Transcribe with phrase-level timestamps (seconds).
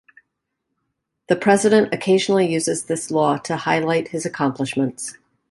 [1.27, 5.13] The president occasionally uses this law to highlight his accomplishments.